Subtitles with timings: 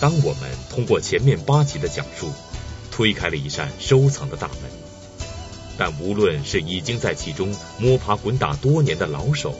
[0.00, 2.32] 当我们通过前面八集的讲述，
[2.90, 4.70] 推开了一扇收藏的大门，
[5.76, 9.54] 但无论是已经在其中摸爬滚打多年的老手，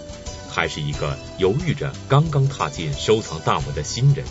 [0.48, 4.24] 还是一个犹豫着刚刚踏进收藏大门的新人，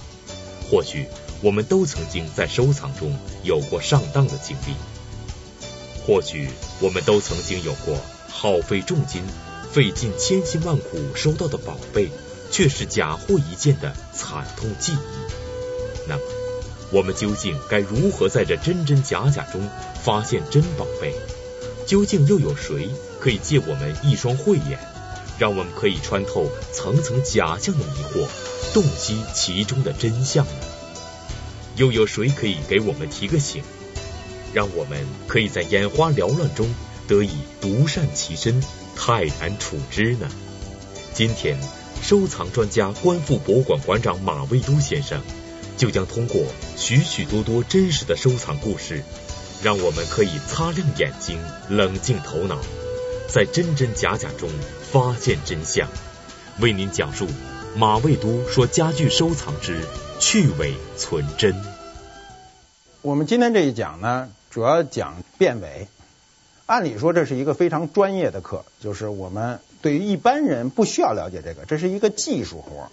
[0.70, 1.06] 或许
[1.42, 4.74] 我们都曾经在收藏中有过上当的经历，
[6.08, 6.50] 或许
[6.82, 7.96] 我们都曾经有过
[8.28, 9.24] 耗费重金、
[9.72, 12.10] 费尽千辛万苦收到的宝贝，
[12.52, 15.49] 却是假货一件的惨痛记忆。
[16.10, 16.22] 那么，
[16.92, 19.70] 我们究竟该如何在这真真假假中
[20.04, 21.14] 发现真宝贝？
[21.86, 22.90] 究竟又有谁
[23.20, 24.80] 可以借我们一双慧眼，
[25.38, 28.28] 让我们可以穿透层层假象的迷惑，
[28.74, 30.52] 洞悉其中的真相呢？
[31.76, 33.64] 又有谁可以给我们提个醒，
[34.54, 36.68] 让我们可以在眼花缭乱中
[37.08, 38.62] 得以独善其身，
[38.96, 40.28] 泰然处之呢？
[41.14, 41.58] 今天，
[42.02, 45.22] 收藏专家观复博物馆馆长马未都先生。
[45.80, 46.42] 就将通过
[46.76, 49.02] 许许多多真实的收藏故事，
[49.64, 52.60] 让我们可以擦亮眼睛，冷静头脑，
[53.30, 54.50] 在真真假假中
[54.92, 55.88] 发现真相。
[56.60, 57.26] 为您讲述
[57.78, 59.80] 马未都说家具收藏之
[60.20, 61.56] 去伪存真。
[63.02, 65.88] 我们今天这一讲呢，主要讲辨伪。
[66.66, 72.90] 按理说这是一个非常专业的课，就是我们对于一般人不需要了解这个，这是一个技术活儿。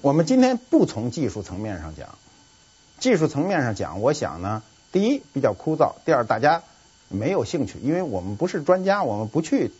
[0.00, 2.16] 我们今天不从技术层面上讲，
[3.00, 6.62] 技术层面上讲，我想呢，第一比较枯燥，第二大家
[7.08, 9.72] 没有兴趣，因为我们不是专家，我们不去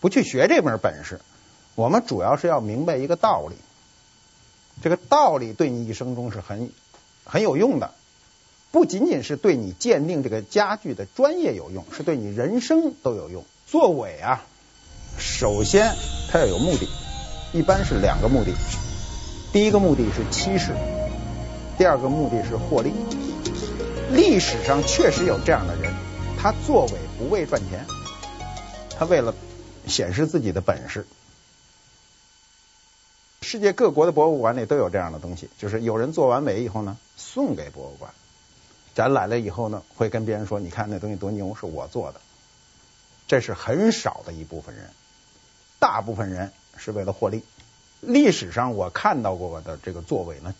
[0.00, 1.20] 不去学这门本事，
[1.76, 3.54] 我们主要是要明白一个道理，
[4.82, 6.72] 这个道理对你一生中是很
[7.22, 7.92] 很有用的，
[8.72, 13.44] 不仅仅是对你鉴定这个家具的专业有用，是对你人生都有用。
[13.68, 14.44] 做伪啊，
[15.16, 15.94] 首先
[16.28, 16.88] 它要有目的，
[17.52, 18.52] 一般是两个目的。
[19.52, 20.76] 第一个目的是欺世，
[21.76, 22.92] 第二个目的是获利。
[24.12, 25.92] 历史上确实有这样的人，
[26.38, 27.84] 他作伪不为赚钱，
[28.96, 29.34] 他为了
[29.88, 31.04] 显示自己的本事。
[33.42, 38.12] 世界各国的博物馆里都有这样的东西，就是有人做完伪以后呢，送给博物馆，
[38.94, 42.20] 展览了以后呢，会跟别人说：“你看那东西多牛，是我做的。”
[43.26, 44.90] 这是很少的一部分人，
[45.80, 47.42] 大部分人是为了获利。
[48.00, 50.54] 历史上我看到过的这个作伪呢，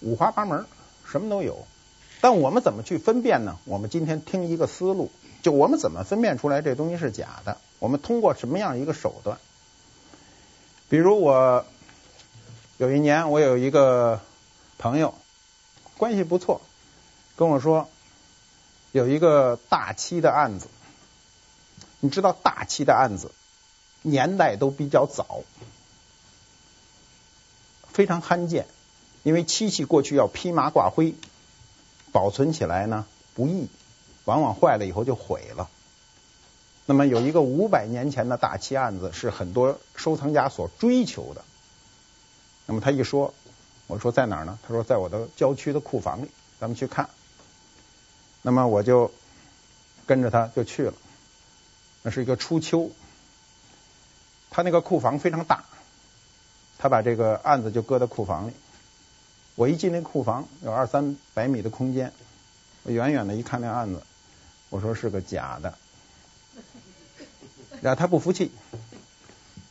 [0.00, 0.66] 五花八门，
[1.04, 1.66] 什么都有。
[2.20, 3.58] 但我们怎么去分辨呢？
[3.64, 5.10] 我们今天听一个思路，
[5.42, 7.58] 就我们怎么分辨出来这东西是假的？
[7.78, 9.38] 我们通过什么样一个手段？
[10.88, 11.66] 比如我
[12.78, 14.20] 有一年，我有一个
[14.78, 15.14] 朋友，
[15.98, 16.60] 关系不错，
[17.36, 17.88] 跟我说
[18.92, 20.68] 有一个大漆的案子。
[22.00, 23.32] 你知道大漆的案子
[24.02, 25.42] 年代都比较早。
[27.94, 28.66] 非常罕见，
[29.22, 31.14] 因为漆器过去要披麻挂灰，
[32.10, 33.68] 保存起来呢不易，
[34.24, 35.70] 往往坏了以后就毁了。
[36.86, 41.44] 那么有一个五百年前的大漆案子是很多收藏家所追求的。
[42.66, 43.32] 那么他一说，
[43.86, 44.58] 我说在哪儿呢？
[44.66, 46.28] 他说在我的郊区的库房里，
[46.58, 47.08] 咱们去看。
[48.42, 49.12] 那么我就
[50.04, 50.94] 跟着他就去了。
[52.02, 52.90] 那是一个初秋，
[54.50, 55.64] 他那个库房非常大。
[56.84, 58.52] 他把这个案子就搁在库房里。
[59.54, 62.12] 我一进那库房，有二三百米的空间，
[62.82, 64.02] 我远远的一看那案子，
[64.68, 65.72] 我说是个假的。
[67.80, 68.52] 然后他不服气，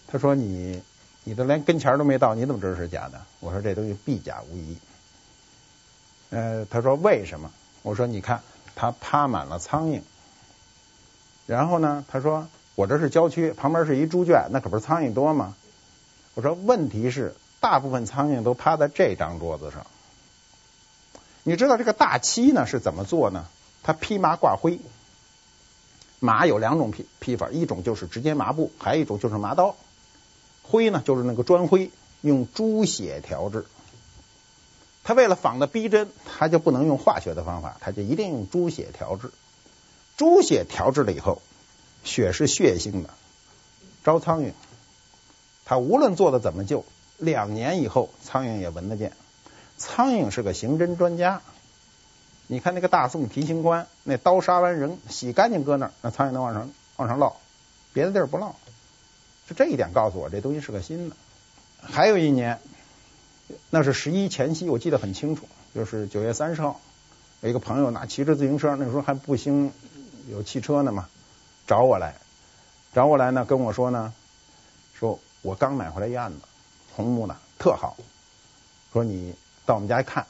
[0.07, 0.81] 他说你
[1.24, 3.22] 你都连跟前都没到，你怎么知道是假的？
[3.41, 4.75] 我说这东西必假无疑。
[6.31, 7.51] 呃，他说为什么？
[7.84, 8.41] 我说你看，
[8.74, 10.01] 它趴满了苍蝇。
[11.45, 15.56] 然后呢，他说我这是郊区，旁边是一猪圈，那可不是苍蝇多吗？
[16.35, 19.85] 我说问题是，大部分苍蝇都趴在这张桌子上。
[21.44, 23.47] 你知道这个大漆呢是怎么做呢？
[23.83, 24.79] 它披麻挂灰，
[26.19, 29.75] 麻有两种披披法，一种就是直接麻布，还有一种就是麻刀。
[30.63, 33.65] 灰呢就是那个砖灰，用猪血调制。
[35.03, 39.30] 它为了仿的逼真，它就不能用化学的方法，它就一定用猪血调制。
[40.15, 41.41] 猪血调制了以后，
[42.06, 43.09] 血是血腥的，
[44.06, 44.53] 招苍蝇。
[45.65, 46.83] 他无论做的怎么旧，
[47.18, 49.13] 两年以后苍蝇也闻得见。
[49.77, 51.42] 苍蝇是个刑侦专家，
[52.48, 57.38] 你看那个大宋提刑官，那刀杀完人，洗干净搁那儿，那苍蝇能往上往上落，
[57.94, 58.56] 别的地儿不落。
[59.48, 61.15] 就这一点告诉我，这东西是个新的。
[61.81, 62.59] 还有一年，
[63.69, 66.80] 那是十一前夕，我记得很清楚，就是九月三十号，
[67.42, 69.71] 有一个朋友拿骑着自行车，那时候还不兴
[70.30, 71.09] 有汽车呢嘛，
[71.68, 72.16] 找我来，
[72.94, 74.13] 找我来呢，跟我说呢，
[74.94, 75.19] 说。
[75.44, 76.40] 我刚买回来一案子，
[76.95, 77.98] 红木的，特好。
[78.94, 79.36] 说你
[79.66, 80.25] 到我们家一看，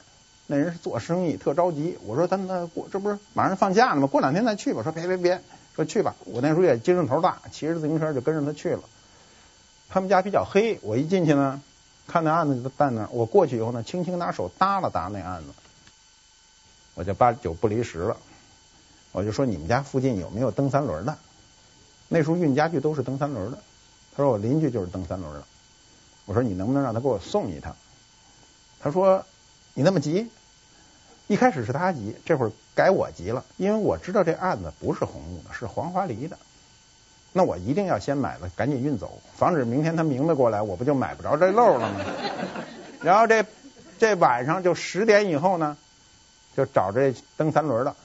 [0.48, 1.96] 那人是做生意，特着急。
[2.04, 4.08] 我说他那过这不是马上放假了吗？
[4.08, 4.82] 过两天再去吧。
[4.82, 5.40] 说别别别，
[5.76, 6.16] 说去吧。
[6.24, 8.82] 我那时候也精神头大，骑着自行车就跟着他去了。
[9.88, 11.62] 他们家比较黑，我一进去呢，
[12.08, 13.08] 看那案子就在那儿。
[13.12, 15.48] 我过去以后呢，轻轻拿手搭了搭那案子，
[16.94, 18.16] 我就八九不离十了。
[19.12, 21.16] 我就说你们家附近有没有蹬三轮的？
[22.08, 23.58] 那时候运家具都是蹬三轮的。
[24.16, 25.42] 他说我邻居就是蹬三轮的。
[26.26, 27.74] 我说你能不能让他给我送一趟？
[28.80, 29.24] 他说。
[29.76, 30.30] 你那么急，
[31.26, 36.38] 一开始是他急，这会儿改我急了，因为我知道这案子不是红木的，是黄花梨的，
[37.32, 42.04] 那我一定要先买了，赶紧运走，防止明天他明白过来，我不就买不着这漏了吗？
[43.02, 43.44] 然后这
[43.98, 45.76] 这晚上就十点以后呢，
[46.56, 47.96] 就找这蹬三轮的，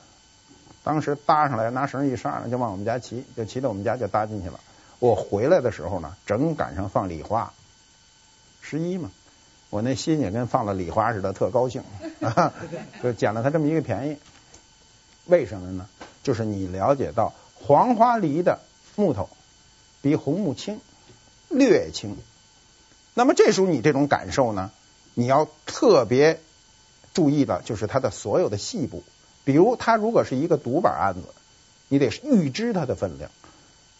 [0.83, 4.59] 当时搭上来，拿绳一上，就往我们家骑，就骑到我们家就搭进去了。
[4.99, 7.53] 我回来的时候呢，正赶上放礼花，
[8.61, 9.11] 十一嘛。
[9.69, 11.83] 我那心也跟放了礼花似的，特高兴，
[12.21, 12.53] 啊，
[13.03, 14.17] 就捡了他这么一个便宜。
[15.25, 15.87] 为什么呢？
[16.23, 18.59] 就是你了解到黄花梨的
[18.95, 19.29] 木头
[20.01, 20.81] 比红木轻，
[21.49, 22.17] 略轻。
[23.13, 24.71] 那么这时候你这种感受呢，
[25.13, 26.41] 你要特别
[27.13, 29.03] 注意的就是它的所有的细部。
[29.45, 31.21] 比如它如果是一个独板案子，
[31.87, 33.29] 你得预知它的分量。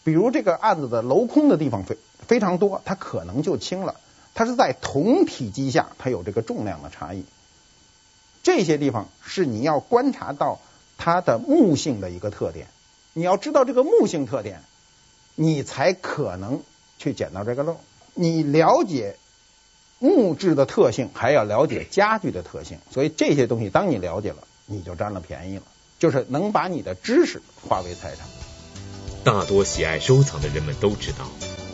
[0.02, 3.96] 比如这个案子的镂空的地方非非常多，它可能就轻了。
[4.34, 7.24] 它是在同体积下，它有这个重量的差异。
[8.42, 10.60] 这些地方是你要观察到
[10.96, 12.68] 它的木性的一个特点。
[13.12, 14.62] 你要知道这个木性特点，
[15.34, 16.62] 你才可能
[16.98, 17.76] 去捡到这个漏。
[18.14, 19.16] 你了解
[19.98, 22.78] 木质的特性，还要了解家具的特性。
[22.90, 25.64] 所以这些东西，当你了解了，你就占了便宜了，
[25.98, 28.26] 就是能把你的知识化为财产。
[29.24, 31.26] 大多喜爱收藏的人们都知道，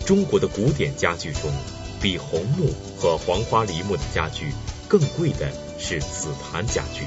[0.05, 1.53] 中国的古典家具中。
[1.99, 4.53] 比红木和黄花梨木的家具
[4.87, 7.07] 更贵的是紫檀家具。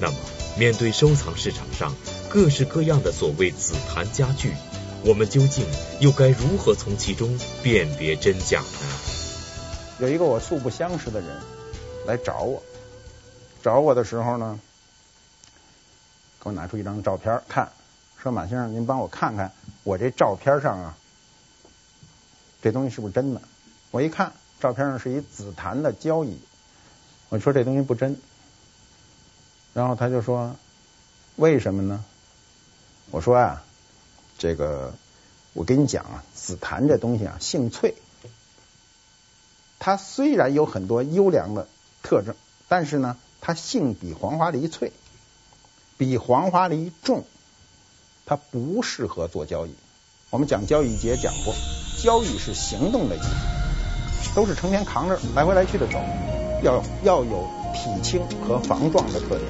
[0.00, 0.16] 那么，
[0.56, 1.94] 面对收藏市场上
[2.30, 4.54] 各式各样的所谓紫檀家具，
[5.04, 5.66] 我们究竟
[6.00, 8.88] 又该如何从其中辨别真假呢？
[10.00, 11.28] 有一个我素不相识的人
[12.06, 12.62] 来找我，
[13.62, 14.58] 找我的时候呢，
[16.40, 17.70] 给我拿出一张照片看，
[18.22, 19.52] 说马先生，您帮我看看
[19.84, 20.96] 我这照片上啊，
[22.60, 23.40] 这东西是不是真的？
[23.92, 26.40] 我一看照片上是一紫檀的交椅，
[27.28, 28.20] 我说这东西不真，
[29.72, 30.56] 然后他就说
[31.36, 32.04] 为什么呢？
[33.10, 33.62] 我说啊，
[34.36, 34.92] 这个
[35.52, 37.94] 我跟你讲啊，紫檀这东西啊性脆，
[39.78, 41.68] 它虽然有很多优良的
[42.02, 42.34] 特征，
[42.66, 44.92] 但是呢，它性比黄花梨脆，
[45.96, 47.24] 比黄花梨重，
[48.28, 49.74] 它不适合做交易。
[50.30, 51.54] 我们讲交易节讲过，
[52.00, 53.20] 交易是行动的椅。
[54.34, 55.98] 都是成天扛着来回来去的走，
[56.62, 59.40] 要要有体轻和防撞的特点。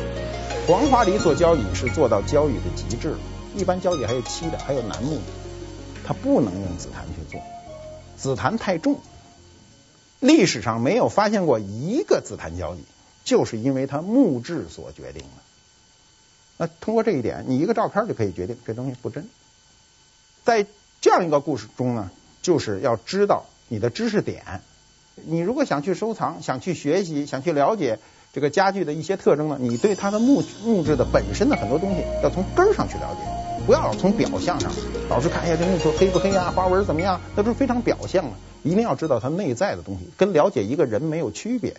[0.67, 3.17] 黄花梨做交易是做到交易的极致，
[3.57, 5.23] 一般交易还有漆的，还有楠木的，
[6.07, 7.41] 它不能用紫檀去做，
[8.17, 9.01] 紫檀太重。
[10.21, 12.85] 历史上没有发现过一个紫檀交易，
[13.25, 15.43] 就是因为它木质所决定的。
[16.59, 19.27] 那通过这一点，你一个照片就可以决定这东西不真。
[20.45, 20.67] 在
[21.01, 22.11] 这样一个故事中呢，
[22.43, 23.47] 就是要知道。
[23.71, 24.63] 你的知识点，
[25.15, 27.99] 你如果想去收藏、想去学习、想去了解
[28.33, 34.73] 这个家具的一些特征呢，你对它的木木质的本身的很多东西要从根儿上去了解，不要老从表象上
[35.11, 38.31] 老是看，哎呀，这木头黑不黑呀，花纹怎么样，那都是非常表象的。
[38.63, 41.77] 一定要知道它内在的东西，跟了解一个人没有区别。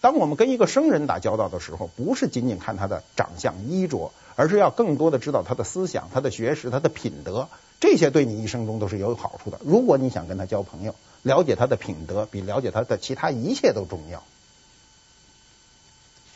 [0.00, 7.48] 当我们跟一个生人打交道的时候，不是仅仅看他的长相衣着，而是要更多的知道他的思想、他的学识、他的品德，
[7.80, 9.58] 这些对你一生中都是有好处的。
[9.64, 14.22] 如果你想跟他交朋友，了解他的品德比了解他的其他一切都重要。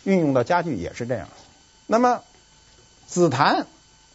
[0.02, 1.28] 运用到家具也是这样。
[1.86, 2.22] 那么
[3.06, 3.68] 紫檀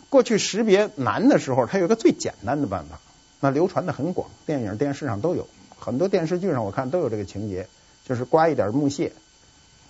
[0.10, 3.00] 过去识别难的时候，它有一个最简单的办法，
[3.40, 5.48] 那流传的很广，电影、电视上都有，
[5.80, 7.70] 很多电视剧上我看都有这个情节，
[8.06, 9.14] 就是刮一点木屑。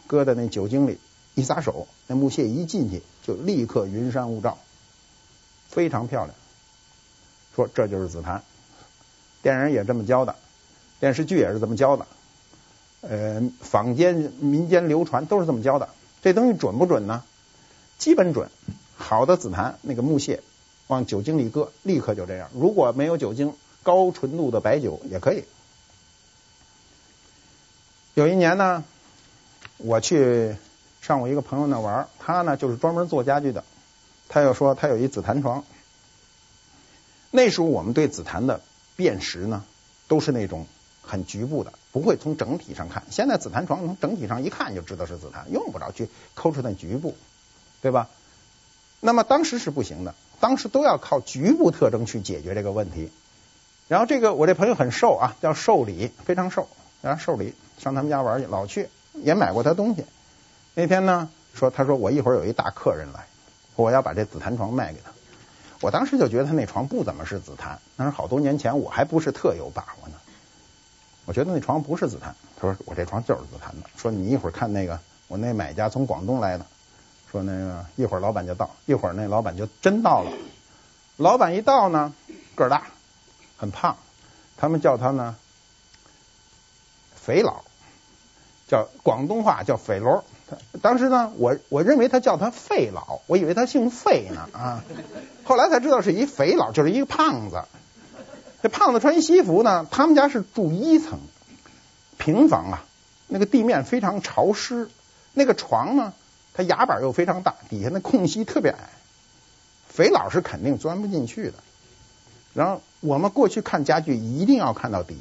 [0.07, 0.97] 搁在那酒精里
[1.35, 4.57] 一撒手，那木屑一进去就立刻云山雾罩，
[5.67, 6.33] 非常漂亮。
[7.55, 8.41] 说这就是紫檀，
[9.43, 10.35] 电影也这么教的，
[10.99, 12.07] 电视剧也是这么教的，
[13.01, 15.89] 呃，坊间民间流传都是这么教的。
[16.23, 17.23] 这东西准不准呢？
[17.97, 18.49] 基本准。
[18.95, 20.41] 好的紫檀那个木屑
[20.87, 22.49] 往酒精里搁，立刻就这样。
[22.53, 25.43] 如果没有酒精，高纯度的白酒也可以。
[28.15, 28.83] 有一年呢。
[29.77, 30.55] 我去
[31.01, 33.63] 上我一个朋友那玩，他呢就是专门做家具的。
[34.29, 35.63] 他又说他有一紫檀床。
[37.31, 38.61] 那时候我们对紫檀的
[38.95, 39.63] 辨识呢，
[40.07, 40.65] 都是那种
[41.01, 43.03] 很局部的，不会从整体上看。
[43.09, 47.15] 现在紫檀床从整体上一看就知道是紫檀，用不着去抠出那局部，
[47.81, 48.09] 对吧？
[48.99, 53.11] 那么当时是不行的，当时都要靠局部特征去解决这个问题。
[53.87, 56.67] 然后这个我这朋友很瘦啊，叫瘦李，非常瘦，
[57.01, 58.89] 然后瘦李上他们家玩去，老去
[59.23, 60.05] 也买过他东西。
[60.73, 63.27] 那天呢，说他说我一会儿有一大客人来，
[63.75, 65.11] 我要把这紫檀床卖给他。
[65.81, 70.15] 我当时就觉得他那床不怎么是紫檀，那是好多年前，我还不是特有把握呢。
[71.25, 73.89] 我觉得那床不是紫檀，他说我这床就是紫檀的。
[73.95, 76.65] 说你一会儿看那个，我那买家从广东来的，
[77.31, 80.31] 说那个一会儿老板就到，一会儿那老板就真到了。
[81.17, 82.13] 老板一到呢，
[82.55, 82.83] 个儿大。
[83.59, 83.97] 很胖，
[84.55, 85.35] 他们叫他呢，
[87.15, 87.63] 肥佬，
[88.67, 90.23] 叫广东话叫肥佬。
[90.81, 94.83] 当时呢，我我认为他叫他费老，我以为他姓费呢啊。
[95.43, 97.63] 后来才知道是一肥佬，就是一个胖子。
[98.61, 101.19] 这胖子穿西服呢，他们家是住一层
[102.17, 102.83] 平房啊，
[103.27, 104.89] 那个地面非常潮湿，
[105.33, 106.13] 那个床呢，
[106.53, 108.89] 它牙板又非常大，底下那空隙特别矮，
[109.87, 111.53] 肥佬是肯定钻不进去的。
[112.53, 115.15] 然后我们过去看家具一定要看到底，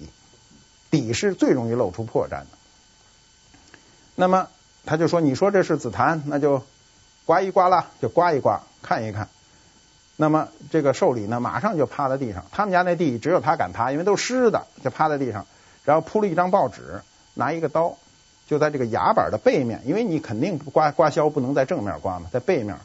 [0.91, 2.47] 底是最容易露出破绽的。
[4.17, 4.49] 那么
[4.85, 6.63] 他就说：“你说这是紫檀，那就
[7.25, 9.29] 刮一刮啦，就刮一刮，看一看。”
[10.19, 12.47] 那么这个寿礼呢，马上就趴在地上。
[12.51, 15.47] 他们家那地只有他敢趴，因为都是湿的，就趴在地上，
[15.85, 17.03] 然后铺了一张报纸，
[17.35, 17.99] 拿一个刀，
[18.47, 22.79] 就在这个牙板的背面，因为你肯定刮刮削不能在正面刮嘛，在背面，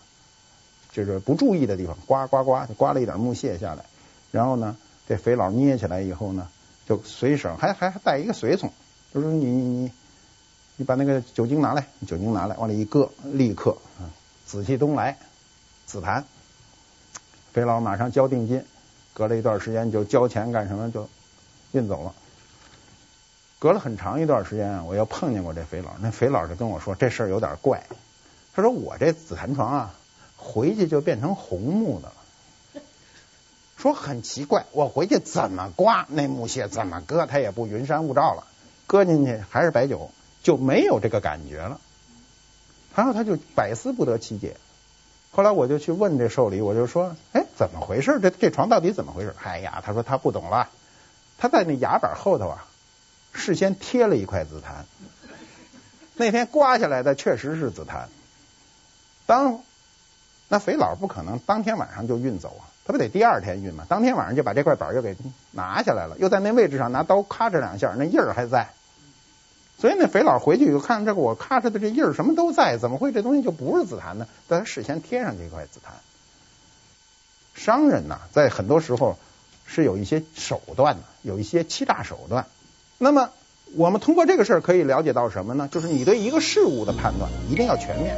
[0.91, 3.85] 就是不注意的地方刮刮刮，刮了一点木屑下来。
[4.31, 4.75] 然后呢，
[5.07, 6.49] 这肥佬捏起来以后呢，
[6.85, 8.73] 就随手还还还带一个随从，
[9.13, 9.91] 就说你你你，
[10.81, 13.77] 你把那个酒精拿来，酒精拿来，往里一搁，立刻，
[14.47, 15.19] 紫气东来，
[15.85, 16.25] 紫檀。
[17.53, 18.65] 肥佬马上交定金，
[19.13, 21.07] 隔了一段时间就交钱干什么就
[21.71, 22.15] 运走了。
[23.59, 27.85] 隔了很长一段时间啊，我又碰见过这肥佬，那肥佬就跟我说这事儿有点怪，
[28.55, 29.93] 他说我这紫檀床啊，
[30.35, 32.81] 回去就变成红木的了。
[33.77, 38.47] 说很奇怪，我回去怎么刮那木屑，怎么搁，它也不云山雾罩了，
[38.87, 40.09] 搁进去还是白酒，
[40.43, 41.79] 就没有这个感觉了。
[42.95, 44.57] 然后他就百思不得其解。
[45.31, 48.19] 后来我就去问这寿礼，我就说，哎，怎么回事？
[48.21, 49.33] 这这床到底怎么回事？
[49.41, 50.69] 哎呀，他说他不懂了。
[51.37, 52.65] 他在那牙板后头啊，
[53.31, 54.85] 事先贴了一块紫檀。
[56.15, 58.09] 那天刮下来的确实是紫檀。
[59.25, 59.61] 当
[60.49, 62.67] 那肥佬不可能当天晚上就运走啊。
[62.83, 63.85] 他不得第二天运吗？
[63.87, 65.15] 当天晚上就把这块板又给
[65.51, 68.73] 拿下来了，又在那位置上拿刀咔哧两下，那印儿还在。
[69.81, 74.27] 所以那肥佬回去以后看这个我咔嚓的这印儿什么都在，怎么会这东西就不是紫檀呢？
[74.47, 75.95] 但他事先贴上这块紫檀。
[77.55, 79.17] 商人呐，在很多时候
[79.65, 82.45] 是有一些手段的，有一些欺诈手段。
[82.99, 83.31] 那么
[83.75, 85.67] 我们通过这个事儿可以了解到什么呢？
[85.71, 88.15] 就是你对一个事物的判断一定要全面。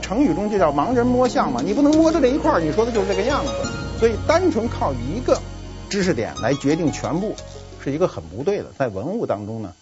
[0.00, 3.50] 成语中就叫盲人摸象嘛，你不能摸着这一块儿，你说的就是这个样子。
[3.98, 5.40] 所以，单纯靠一个
[5.88, 7.34] 知识点来决定全部，
[7.82, 8.66] 是一个很不对的。
[8.78, 9.74] 在文物当中呢，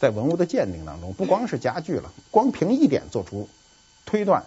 [0.00, 3.48] 在文物的鉴定当中，不光是家具了，光凭一点做出
[4.06, 4.44] 推断，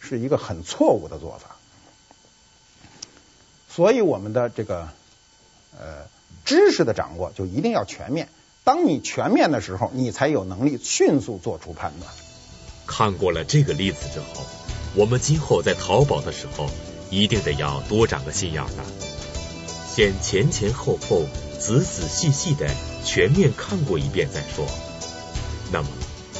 [0.00, 1.56] 是一个很错误的做法。
[3.68, 4.88] 所以，我们的这个
[5.78, 6.06] 呃
[6.44, 8.28] 知识的掌握就一定要全面。
[8.64, 12.12] 当你全面的时候，你才有能力迅速做出判断。
[12.86, 14.44] 看过了这个例子之后，
[14.94, 16.68] 我们今后在淘宝的时候。
[17.12, 18.82] 一定得要多长个心眼的，
[19.94, 21.26] 先前前后后、
[21.62, 22.66] 仔仔细细的
[23.04, 24.66] 全面看过一遍再说。
[25.70, 25.88] 那么，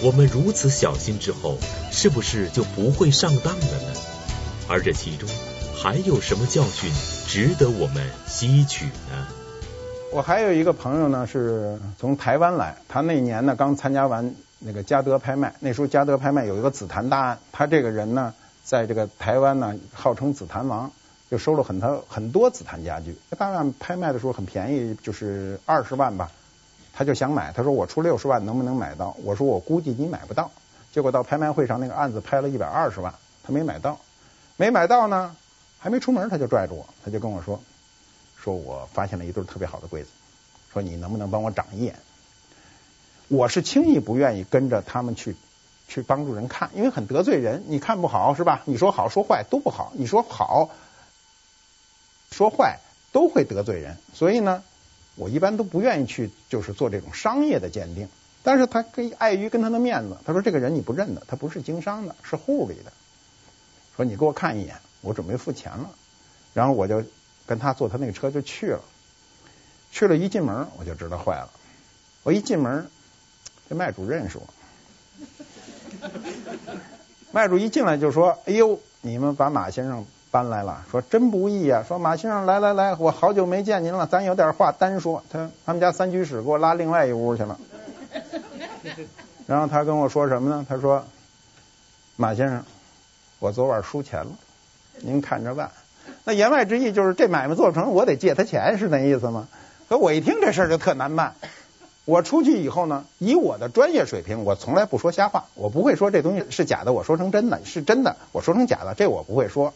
[0.03, 1.59] 我们如此小心之后，
[1.93, 4.01] 是不是就不会上当了呢？
[4.69, 5.29] 而这其中
[5.81, 6.91] 还有什么教训
[7.29, 9.29] 值得我们吸取呢？
[10.11, 18.35] 我还有一个朋友呢，是从台湾来，他那年呢刚参加完那个嘉德拍卖，那时候嘉德拍卖有一个紫檀大案，他这个人呢。
[18.65, 20.93] 在这个台湾呢，号称紫檀王，
[21.33, 23.17] 就收了很多很多紫檀家具。
[23.39, 26.31] 大案拍卖的时候很便宜，就是二十万吧，
[26.93, 29.17] 他就想买，他说我出六十万能不能买到？
[29.25, 30.51] 我说我估计你买不到。
[30.93, 33.99] 结果到拍卖会上那个案子拍了一百二十万，他没买到，
[34.59, 35.35] 没买到呢，
[35.79, 37.59] 还没出门他就拽着我，他就跟我说，
[38.37, 40.11] 说我发现了一对特别好的柜子，
[40.71, 41.99] 说你能不能帮我长一眼？
[43.29, 45.35] 我是轻易不愿意跟着他们去。
[45.89, 47.65] 去帮助人看，因为很得罪人。
[47.67, 48.63] 你看不好是吧？
[48.65, 50.71] 你说好说坏都不好，你说好
[52.33, 52.81] 说坏
[53.13, 53.97] 都会得罪人。
[54.13, 54.65] 所以呢，
[55.15, 58.09] 我一般都不愿意去，就是做这种商业的鉴定。
[58.43, 62.93] 但是他可以碍于跟他的面子，他说这个人你不认得，他不是经商的，是户里的。
[63.95, 65.91] 说你给我看一眼，我准备付钱了。
[66.55, 67.05] 然后我就
[67.47, 68.81] 跟他坐他那个车就去了。
[69.93, 71.51] 去了一进门我就知道坏了。
[72.25, 72.89] 我一进门，
[73.69, 74.49] 这卖主认识我。
[77.31, 81.85] 卖主一进来就说：“哎呦，你们把马先生搬来了，说真不易啊。
[81.87, 85.23] 说马先生来来来，我好久没见您了，咱有点话单说。
[85.31, 87.59] 他他们家三居室给我拉另外一屋去了。
[89.47, 90.65] 然后他跟我说什么呢？
[90.67, 91.05] 他说：
[92.17, 92.65] 马先生，
[93.41, 94.31] 我昨晚输钱了，
[95.03, 95.71] 您看着办。
[96.25, 99.49] 那言外之意就是这买卖做不成，我得借他钱，是那意思吗？
[99.91, 101.35] 可我一听这事儿就特难办。”
[102.07, 109.75] 我出去以后呢，以我的专业水平，我从来不说瞎话，我不会说这东西是假的，我说成真的，是真的，我说成假的，这我不会说。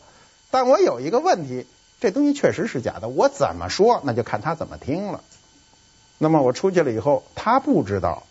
[0.51, 1.67] 但我有一个问题，
[2.01, 5.21] 这东西确实是假的，我怎么说，那就看他怎么听了。
[6.19, 8.23] 那么我出去了以后，他不知道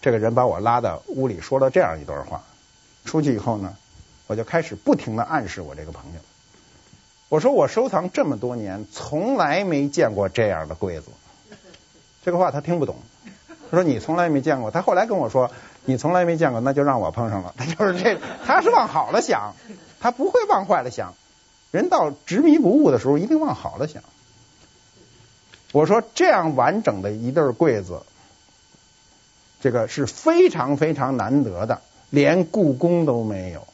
[0.00, 2.42] 这个人把我拉到屋里说了这样一段话。
[3.04, 3.76] 出去以后呢，
[4.26, 6.20] 我就开始不停地暗示我这个朋友，
[7.28, 11.10] 我说我收藏这么多年，从来没见过这样的柜子。
[12.24, 12.96] 这个话他听不懂。
[13.70, 15.50] 他说你从来没见过，他后来跟我说
[15.84, 17.54] 你从来没见过，那就让我碰上了。
[17.56, 19.54] 他就是这，他是往好了想，
[19.98, 21.14] 他不会往坏了想。
[21.76, 24.02] 人到执迷不悟的时候，一定往好了想。
[25.72, 28.00] 我说这样完整的一对柜子，
[29.60, 33.66] 这个是非常非常难得的，连故宫都没有。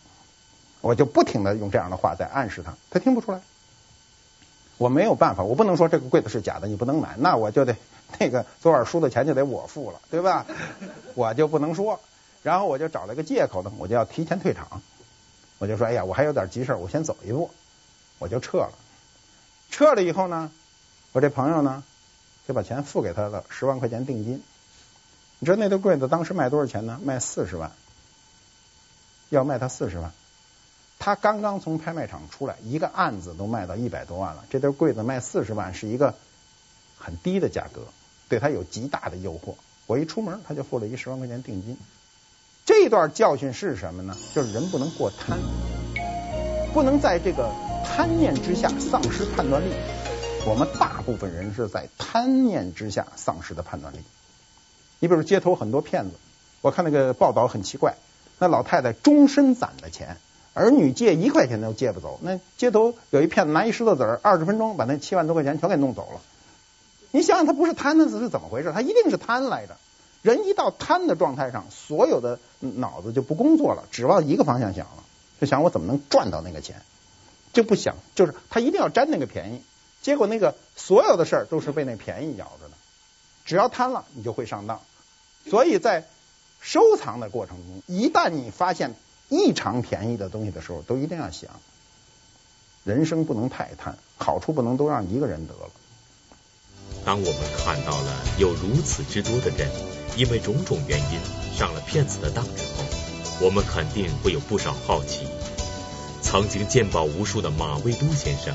[0.80, 3.40] 我就不停的用这样的话在暗示他，他听不出来。
[4.78, 7.76] 我没有办法，我不能说这个柜子是假的，你不能买，那我就得。
[8.18, 10.44] 那个昨晚输的钱就得我付了，对吧？
[11.14, 11.98] 我就不能说，
[12.42, 14.82] 然后我就找了个借口呢，我就要提前退场。
[15.58, 17.50] 我就说，哎呀，我还有点急事，我先走一步，
[18.22, 18.72] 我就撤了。
[19.68, 20.52] 撤了以后呢，
[21.10, 21.82] 我这朋友呢
[22.46, 24.40] 就把钱付给他了，十万块钱定金。
[25.40, 27.00] 你知道那对柜子当时卖多少钱呢？
[27.02, 27.72] 卖四十万，
[29.28, 30.12] 要卖他四十万。
[31.00, 36.14] 他刚刚从拍卖场出来，一个案子都卖到一百多万了，这对柜子卖四十万是一个
[36.96, 37.88] 很低的价格。
[38.28, 41.76] 对他有极大的诱惑，我一出门他就付了一十万块钱定金。
[42.64, 44.16] 这段教训是什么呢？
[44.32, 45.36] 就是人不能过贪，
[46.72, 47.50] 不能在这个
[47.84, 49.72] 贪念之下丧失判断力。
[50.46, 53.98] 我们大部分人是在贪念之下丧失的判断力。
[54.98, 56.12] 你比如街头很多骗子，
[56.62, 57.96] 我看那个报道很奇怪，
[58.38, 60.16] 那老太太终身攒的钱，
[60.54, 62.18] 儿女借一块钱都借不走。
[62.22, 66.20] 那街头有一骗子拿一石头子儿，二十分钟把那七万多块钱全给弄走了。
[67.10, 68.72] 你想想，他不是贪的，是怎么回事？
[68.72, 69.76] 他一定是贪来的。
[70.22, 75.02] 人一到贪的状态上，所有的脑子就不工作了，只往一个方向想了，
[75.42, 76.80] 就想我怎么能赚到那个钱，
[77.52, 79.62] 就不想，就是他一定要占那个便宜。
[80.00, 82.74] 结果那个所有的事儿都是被那便宜咬着的。
[83.44, 84.80] 只要贪了，你就会上当。
[85.50, 86.06] 所以在
[86.60, 88.94] 收藏的过程中，一旦你发现
[89.30, 91.50] 异常便宜的东西的时候，都一定要想，
[92.84, 95.70] 人生不能太贪，好处不能都让一个人得了。
[97.04, 99.68] 当我们看到了有如此之多的人
[100.16, 101.18] 因为种种原因
[101.58, 102.84] 上了骗子的当之后，
[103.42, 105.26] 我们肯定会有不少好奇。
[106.22, 108.54] 曾经鉴宝无数的马未都先生，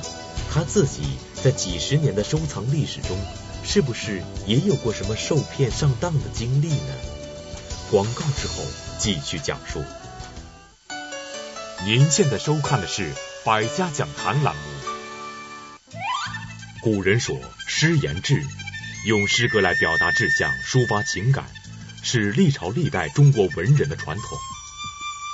[0.49, 3.17] 他自己在几十年的收藏历史中，
[3.65, 6.93] 是不是也有过什么受骗上当的经历呢？
[7.91, 8.63] 广告之后
[8.97, 9.83] 继续讲述。
[11.85, 13.11] 您现在收看的是
[13.43, 14.61] 《百家讲坛》栏目。
[16.81, 18.41] 古人说：“诗言志，
[19.05, 21.45] 用诗歌来表达志向、抒发情感，
[22.03, 24.37] 是历朝历代中国文人的传统。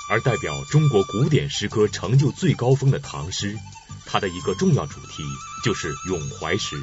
[0.09, 3.57] 而代表中国古典诗歌成就最高峰的唐诗，
[4.05, 5.23] 它的一个重要主题
[5.63, 6.81] 就是咏怀诗。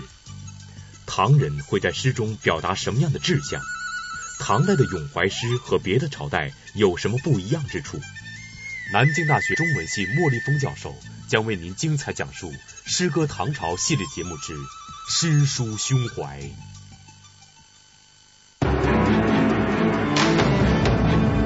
[1.07, 3.61] 唐人会在诗中表达什么样的志向？
[4.39, 8.01] 唐代的咏怀诗和别的朝代有什么不一样之处？”
[8.93, 10.97] 南京大学中文系莫立峰教授
[11.29, 12.53] 将为您精彩讲述。
[12.85, 14.57] 诗歌唐朝系列节目之
[15.09, 16.41] 诗书胸怀，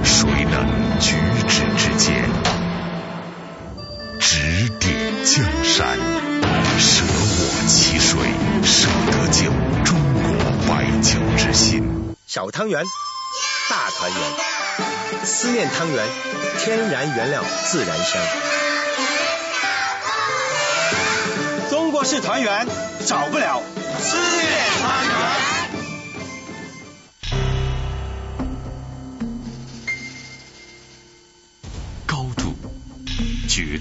[0.03, 1.34] 水冷举止之
[1.97, 2.29] 间，
[4.19, 5.97] 指点江山，
[6.79, 8.19] 舍我其谁，
[8.65, 9.53] 舍得酒，
[9.85, 10.23] 中国
[10.69, 12.17] 白酒之心。
[12.27, 12.85] 小汤圆，
[13.71, 16.05] 大团圆，思念汤圆，
[16.59, 18.21] 天然原料，自然香。
[21.71, 22.67] 中国式团圆，
[23.07, 23.63] 少不了
[24.01, 24.43] 思念
[24.83, 25.84] 汤圆。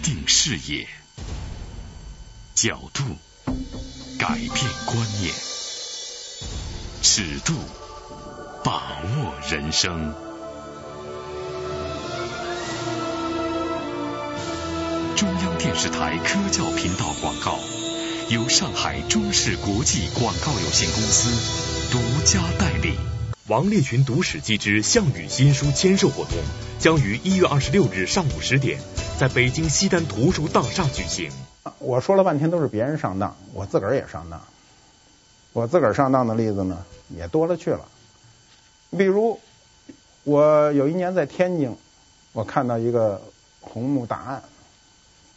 [0.04, 0.86] 定视野，
[2.54, 3.04] 角度
[4.20, 4.52] 改变
[4.86, 5.34] 观念，
[7.02, 7.54] 尺度
[8.66, 10.14] 把握人生。
[15.16, 17.58] 中央电视台科教频道广告。
[18.30, 22.96] 由上海中视国际广告有限公司独家代理。
[23.48, 26.34] 王立群读史记之项羽新书签售活动
[26.80, 28.80] 将于一月二十六日上午十点
[29.20, 31.32] 在北京西单图书大厦举行。
[31.78, 34.42] 我说了半天都是别人上当，我自个儿也上当。
[35.54, 36.84] 我自个儿上当的例子呢
[37.16, 37.88] 也多了去了。
[38.98, 39.40] 比如
[40.24, 41.78] 我有一年在天津，
[42.34, 43.22] 我看到一个
[43.62, 44.44] 红木大案，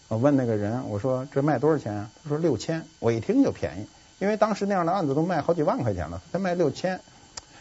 [0.08, 2.10] 我问那个人，我说这卖多少钱啊？
[2.24, 2.82] 他说六千。
[2.98, 3.86] 我一听就便宜，
[4.18, 6.98] 因为当时那样的案子都卖好几万块钱了，他卖六千，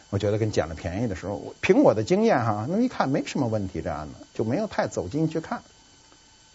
[0.09, 5.61] 我觉得跟捡了便宜的时候，凭我的经验哈，那么一看没什么问题，这案子就没有太走进去看。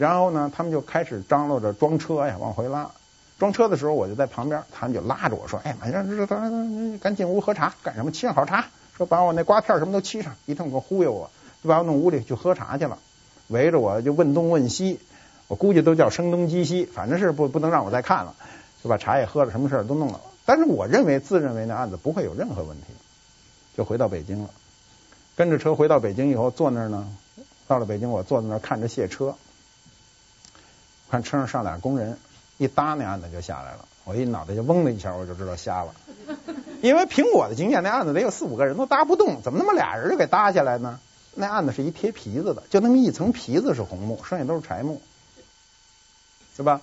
[0.00, 2.90] 然后呢，他们就开始张罗着装车呀，往回拉。
[3.38, 6.26] 装车的时候，我就在旁边，他们就拉着我说：“哎，马先生，
[6.98, 8.10] 赶紧进屋喝茶，干什么？
[8.10, 8.64] 沏上好茶，
[8.96, 11.30] 说把我那瓜片什么都沏上，一通给我忽悠我，
[11.62, 12.96] 就把我弄屋里去喝茶去了。
[13.48, 14.98] 围着我就问东问西，
[15.48, 18.34] 我估计都叫声东击西，反正是不不能让我再看了，
[18.82, 20.18] 就把茶也喝了，什么事儿都弄了。
[20.46, 22.86] 但是我认为，自认为那案子不会有任何问题，
[23.76, 24.48] 就回到北京了。
[25.36, 27.06] 跟着车回到北京以后，坐那儿呢，
[27.66, 29.34] 到了北京，我坐在那儿看着卸车。”
[31.10, 32.16] 看车上上俩工人，
[32.58, 35.94] 一搭那案子就下来了，我一脑袋就嗡的一下，我就知道瞎了。
[36.82, 40.98] 因为凭我的经验，那案子得有四五个人都搭不动，怎么那么俩人就给搭下来呢？
[41.34, 45.00] 那案子是一贴皮子的，就那么一层皮子是红木，剩下都是柴木，
[46.56, 46.80] 是吧？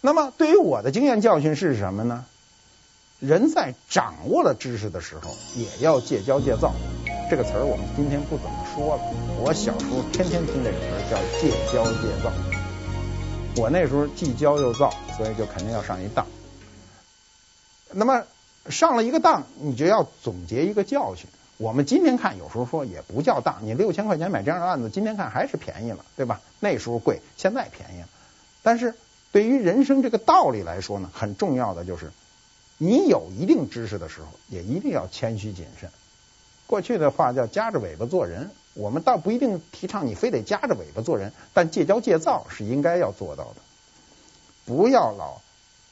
[0.00, 2.24] 那么对于我的经验教训是什么呢？
[3.20, 6.72] 人在掌握了知识的时候，也要戒骄戒躁。
[7.30, 9.02] 这个词儿我们今天不怎么说了，
[9.38, 12.51] 我小时候天天听这个词儿，叫戒骄戒躁。
[13.54, 16.26] 我那时候既骄又躁，所以就肯定要上一当。
[17.90, 18.24] 那么
[18.70, 21.26] 上了一个当，你就要总结一个教训。
[21.58, 26.40] 我们今天看，有时候说也不叫当，你六千块钱买这样的案子，今天看还是便宜了，对吧？
[26.60, 28.08] 那时候贵，现在便宜了。
[28.62, 28.94] 但是
[29.32, 32.10] 对于人生这个道理来说呢，很重要的就是，
[32.78, 35.90] 你有一定知识的时候，也一定要谦虚谨慎。
[36.66, 38.50] 过去的话叫夹着尾巴做人。
[38.74, 43.56] 我们倒不一定提倡你非得夹着尾巴做人，但戒骄戒躁是应该要做到的。
[44.64, 45.40] 不要老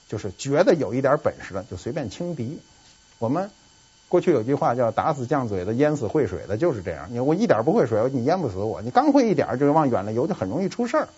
[0.08, 2.60] 就是觉得有一点本事了就随便轻敌。
[3.18, 3.50] 我们
[4.08, 7.08] 过去有句话叫“打死犟嘴的，淹死会水的”，就是这样。
[7.10, 8.80] 你我一点不会水，你淹不死我。
[8.82, 11.08] 你刚会一点就往远了游，就很容易出事儿。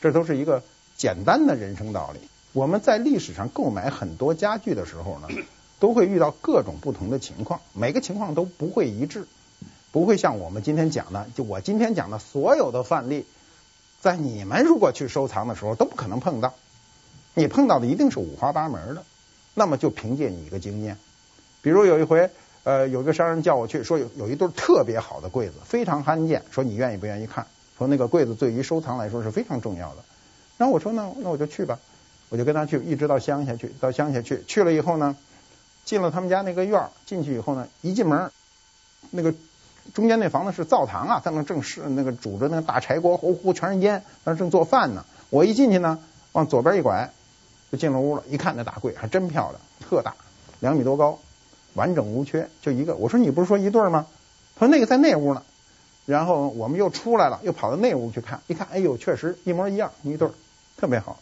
[0.00, 0.62] 这都是一个
[0.96, 2.20] 简单的人生道理。
[2.52, 5.28] 我们在历史上购买很多家具的时候呢，
[5.80, 9.26] 都会遇到各种不同的情况，每个情况都不会一致。
[9.92, 13.26] 不会像我们今天讲的，就我今天讲的所有的范例，
[14.00, 16.54] 在你们如果去收藏的时候都不可能碰到，
[17.34, 19.04] 你碰到的一定是五花八门的。
[19.54, 20.96] 那么就凭借你一个经验，
[21.60, 22.30] 比如有一回，
[22.64, 27.46] 呃，有个商人叫我去，说有有一对特别好的柜子，非常罕见，说你愿意不愿意看？
[27.76, 30.02] 说那个柜子对于收藏来说是非常重要的。
[30.56, 31.78] 然后我说那那我就去吧，
[32.30, 35.14] 我就跟他去，一直到乡下去，到乡下去，去了以后呢，
[35.84, 38.30] 进了他们家那个院儿，进去以后呢，一进门
[39.10, 39.34] 那个。
[39.94, 45.04] 中间那房子是灶堂啊，他们正是那个煮着那个大柴锅，呼呼全是烟，那正做饭呢。
[45.28, 45.98] 我一进去呢，
[46.32, 47.10] 往左边一拐，
[47.70, 48.22] 就进了屋了。
[48.28, 50.14] 一看那大柜还真漂亮，特大，
[50.60, 51.18] 两米多高，
[51.74, 52.94] 完整无缺，就一个。
[52.94, 54.06] 我说你不是说一对吗？
[54.56, 55.42] 他说那个在那屋呢。
[56.04, 60.28] 然后我们又出来了，又跑到那屋去看，一看，哎呦，确实一模一样，一对，
[60.76, 61.20] 特别好。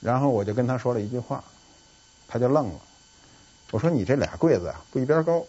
[0.00, 1.42] 然后我就跟他说了一句话，
[2.28, 2.74] 他就愣了。
[3.70, 5.44] 我说你这俩柜子啊，不一边高。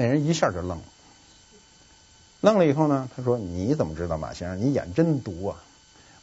[0.00, 0.82] 那人一下就愣了，
[2.40, 4.58] 愣了以后呢，他说：“你怎么知道，马先生？
[4.58, 5.62] 你眼真毒啊！”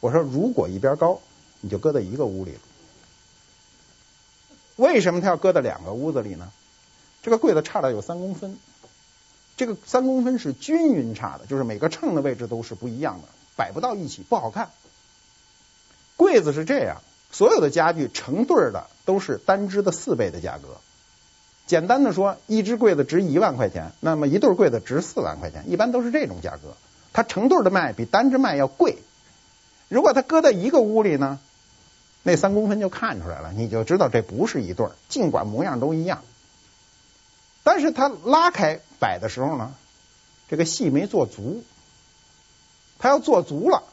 [0.02, 1.22] 我说：“如果一边高，
[1.62, 2.58] 你就搁在一个屋里。
[4.78, 6.52] 为什么他要搁在两个屋子里呢？
[7.22, 8.58] 这个柜子差了有三公分，
[9.58, 14.72] 这个三公分是均匀差的，就是每个秤的位置都是不一样的，摆不到一起，不好看。
[16.16, 20.78] 柜子是这样，所有的家具成对的都是单只的四倍的价格。”
[21.68, 26.76] 简单的说，一只柜子值一万块钱，那么一对柜子值四万块钱，一般都是这种价格。
[27.14, 28.98] 它成对的卖比单只卖要贵。
[29.90, 31.40] 如果它搁在一个屋里呢，
[32.24, 36.24] 那三公分就看出来了，你就知道这不是一对儿，尽管模样都一样。
[37.64, 39.76] 但是它拉开摆的时候呢，
[40.48, 41.64] 这个细没做足。
[43.00, 43.84] 它要做足了，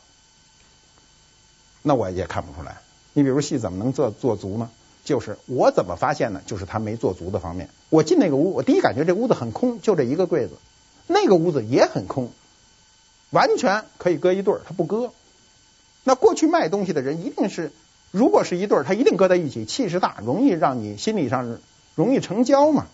[1.82, 2.78] 那我也看不出来。
[3.12, 4.70] 你比如细怎么能做做足呢？
[5.04, 6.40] 就是我怎么发现呢？
[6.46, 7.68] 就是他没做足的方面。
[7.90, 10.54] 我进那个屋，我第一感觉这屋子很空，就这一个柜子。
[11.06, 12.32] 那个屋子也很空，
[13.30, 15.12] 完全可以搁一对儿，他不搁。
[16.02, 17.70] 那过去卖东西的人一定是，
[18.10, 21.58] 如果是一对儿，他一定搁在一起，气势大，容易让你心理上
[21.94, 22.86] 容易成交嘛。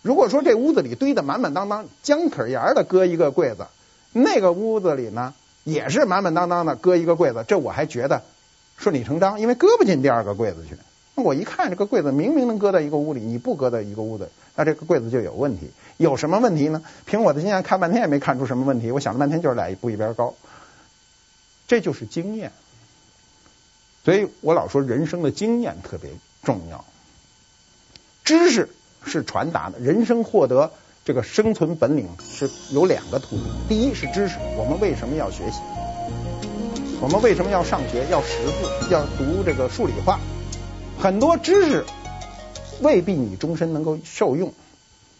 [0.00, 3.66] 如果说这屋子里堆得满满当当，姜壳沿的搁一个柜子，
[4.12, 8.22] 那个屋子里呢也是满满当当的搁一个柜子，这我还觉得
[8.78, 10.76] 顺理成章，因为搁不进第二个柜子去。
[11.22, 15.70] 我一看这个柜子明明能搁在一个屋里，你不搁在一个屋子，那这个柜子就有问题。
[15.96, 16.82] 有什么问题呢？
[17.06, 18.90] 凭我的经验看半天也没看出什么问题。
[18.90, 20.34] 我想了半天就是俩不一边高，
[21.68, 22.52] 这就是经验。
[24.04, 26.10] 所以我老说人生的经验特别
[26.42, 26.84] 重要。
[28.24, 28.70] 知识
[29.04, 30.72] 是传达的，人生获得
[31.04, 33.46] 这个生存本领是有两个途径。
[33.68, 35.58] 第一是知识，我们为什么要学习？
[37.02, 38.06] 我们为什么要上学？
[38.10, 40.20] 要识字，要读这个数理化？
[41.00, 41.86] 很多知识
[42.82, 44.52] 未必你终身能够受用，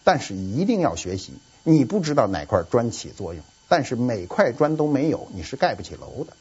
[0.03, 1.33] 但是一定要学习。
[1.63, 6.33] 你不知道哪块砖起作用，但是每块砖都没有，你是盖不起楼的。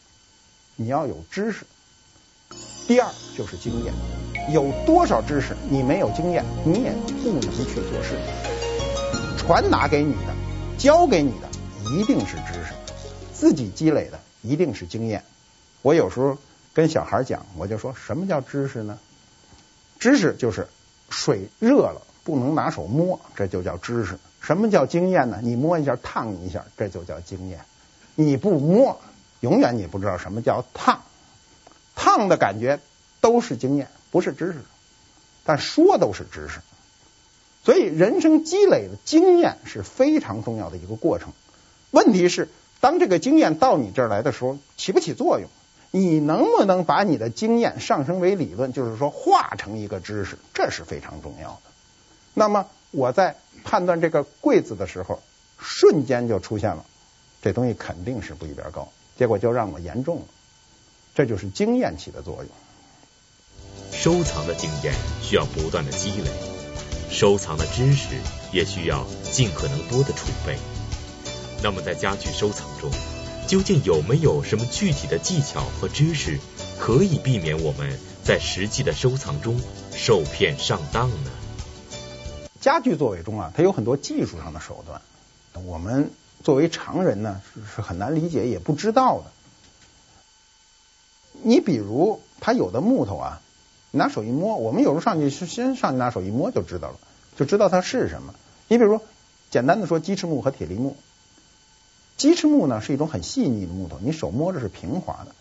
[0.77, 1.65] 你要有知识。
[2.87, 3.95] 第二就是经验，
[4.53, 8.19] 有多少知识你没有经验，你也不能去做事。
[9.39, 10.35] 传达给你的，
[10.77, 11.49] 教给你的
[11.91, 12.75] 一定是知识，
[13.33, 15.25] 自己积累的一定是经验。
[15.81, 16.37] 我有时候
[16.75, 18.99] 跟小孩讲，我就说什么叫知识呢？
[20.01, 20.67] 知识就是
[21.11, 24.19] 水热了不能拿手摸，这就叫知识。
[24.41, 25.39] 什么叫经验呢？
[25.43, 27.61] 你摸一下烫一下，这就叫经验。
[28.15, 29.01] 你不摸，
[29.41, 31.03] 永远你不知道什么叫烫。
[31.95, 32.81] 烫的感觉
[33.21, 34.59] 都是经验，不是知识。
[35.45, 36.61] 但说都是知识。
[37.63, 41.33] 所以人生积累的经验是非常重要的一个过程。
[41.91, 42.49] 问题是，
[42.81, 45.51] 当这个经验到你这儿来的时候，起不起作用？
[45.91, 51.61] 你能不能把你的经验上升为理论，就是说化成一个知识，这是非常重要的。
[52.35, 55.21] 那么我在判断这个柜子的时候，
[55.59, 56.85] 瞬间就出现了，
[57.43, 60.23] 这东西肯定是不一边高，结果就让我言重了。
[61.15, 62.47] 这就是经验起的作用。
[63.93, 66.31] 收藏的经验需要不断的积累，
[67.11, 68.15] 收藏的知识
[68.53, 70.57] 也需要尽可能多的储备。
[71.63, 72.91] 那么在家具收藏中，
[73.51, 76.39] 究竟有没有什么具体的技巧和知识，
[76.79, 79.61] 可以避免我们在实际的收藏中
[79.93, 81.31] 受骗上当呢？
[82.61, 85.03] 家具作为中啊，它有很多技术上的手段，
[85.67, 86.13] 我们
[86.45, 89.25] 作为常人呢是是很难理解也不知道的。
[91.43, 93.43] 你比如它有的木头啊，
[93.91, 96.99] 你拿手一摸，我们有时候上去是先上去拿手一摸就知道了，
[97.37, 98.33] 就知道它是什么。
[98.69, 99.05] 你比如说，
[99.51, 100.97] 简单的说，鸡翅木和铁梨木。
[102.21, 105.33] 鸡翅木呢是一种很细腻的木头，你手摸着是平滑的；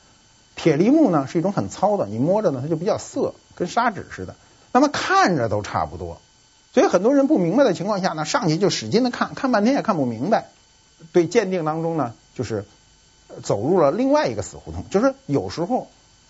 [0.56, 4.34] 铁梨木呢是一种很糙的，你摸着呢它就比较涩，跟砂纸似的。
[4.72, 6.22] 那么看着都差不多，
[6.74, 10.52] 所以很多人不明白的情况下呢，上去就使劲的看，看半天也看不明白。
[11.12, 12.64] 对鉴定当中呢，就是
[13.44, 14.86] 走入了另外一个死胡同。
[14.90, 15.90] 就是有时候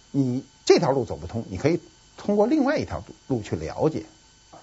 [0.10, 1.80] 你这条路走不通，你可以
[2.18, 4.06] 通过另外一条路去了解。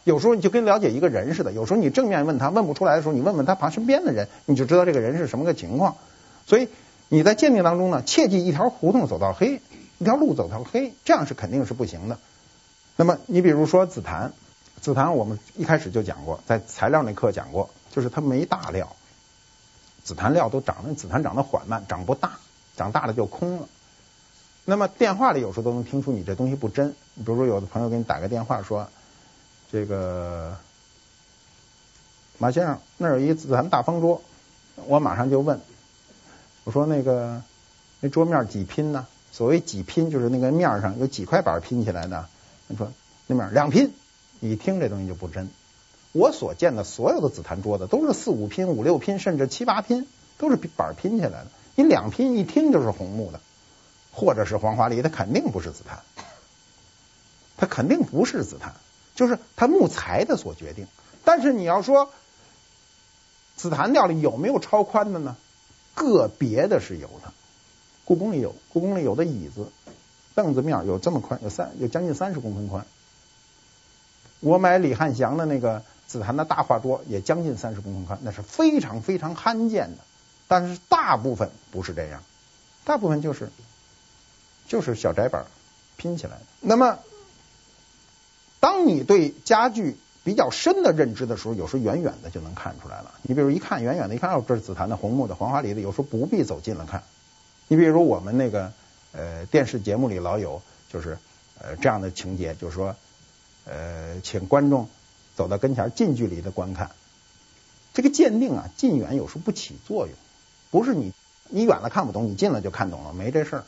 [0.06, 5.96] 有时候你就跟了解一个人似的，有时候你正面问他问不出来的时候，你问问他旁身边的人，你就知道这个人是什么个情况。
[6.46, 6.68] 所以
[7.08, 9.60] 你在鉴定当中呢，切记一条胡同走到黑，
[9.98, 12.18] 一条路走到黑，这样是肯定是不行的。
[12.94, 14.32] 那么你比如说紫檀，
[14.80, 18.94] 紫檀我们一开始就讲过，在材料那课讲过，就是它没大料，
[20.04, 22.38] 紫檀料都长得紫檀长得缓慢，长不大，
[22.76, 23.66] 长大了就空了。
[24.64, 26.90] 那么电话里有时候都能听出你这东西不真。
[27.16, 28.88] 比如说有的朋友给你打个电话说。
[29.76, 30.56] 这个
[32.38, 34.22] 马先生，那儿有一紫檀大方桌，
[34.86, 35.60] 我马上就问，
[36.64, 37.42] 我说那个
[38.00, 39.06] 那桌面几拼呢？
[39.32, 42.26] 所谓几拼，就是那个面上有几块板拼起来的。
[42.68, 42.90] 你说
[43.26, 43.92] 那面两拼，
[44.40, 45.50] 一听这东西就不真。
[46.12, 50.06] 我所见的所有的紫檀桌子都是四五拼、五六拼，甚至七八拼，
[50.38, 51.48] 都是板拼起来的。
[51.74, 53.40] 你两拼一听就是红木的，
[54.10, 55.98] 或者是黄花梨，它肯定不是紫檀，
[57.58, 58.74] 它肯定不是紫檀。
[59.16, 60.86] 就是它木材的所决定，
[61.24, 62.12] 但是你要说
[63.56, 65.36] 紫檀料里有没有超宽的呢？
[65.94, 67.32] 个别的是有的，
[68.04, 69.72] 故宫里有，故宫里有的椅子、
[70.34, 72.86] 凳子面有这么宽，有三有将近三十公分宽。
[74.40, 80.04] 我买李汉祥的那个紫檀的大画桌也将近三十公分宽，那是非常非常罕见的。
[80.46, 82.22] 但是大部分不是这样，
[82.84, 83.50] 大部分就是
[84.68, 85.46] 就是小窄板
[85.96, 86.42] 拼起来的。
[86.60, 86.98] 那么。
[88.66, 93.14] 当你对家具比较深的认知的时候，有时候远远的就能看出来了。
[93.22, 97.04] 你比如一看远远的，一看哦，这是紫檀的、红木的、黄花梨的，有时候不必走近了看。
[97.68, 98.72] 你比如我们那个
[99.12, 100.60] 呃电视节目里老有
[100.92, 101.16] 就是
[101.60, 102.96] 呃这样的情节，就是说
[103.66, 104.88] 呃请观众
[105.36, 106.90] 走到跟前近距离的观看。
[107.94, 110.16] 这个鉴定啊，近远有时候不起作用，
[110.72, 111.12] 不是你
[111.50, 113.64] 你远了看不懂，你近了就看懂了，没这事儿。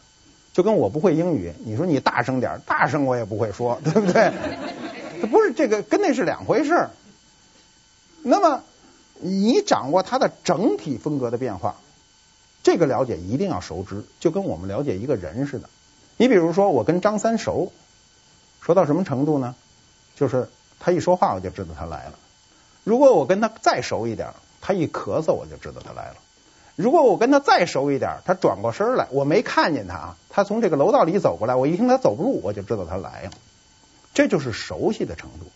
[0.59, 4.33] 就跟我不会英语，你说你大声点，大声我也不会说，对不对？
[5.23, 6.89] 它不是这个，跟那是两回事。
[8.25, 8.65] 那么
[9.21, 11.77] 你掌握它的整体风格的变化，
[12.65, 15.71] 这个了解一定要熟知，就跟我们了解一个人似的。
[16.17, 17.71] 你比如说，我跟张三熟，
[18.61, 19.55] 熟到什么程度呢？
[20.17, 20.49] 就是
[20.81, 22.15] 他一说话我就知道他来了。
[22.83, 26.17] 如果我跟他再熟一点，他一咳嗽我就知道他来了。
[26.79, 33.31] 如果我跟他再熟一点，他转过身来，我没看见他啊，他从这个楼道里走过来，我一听他走不路，我就知道他来了。
[34.15, 35.47] 这就是熟悉的程度。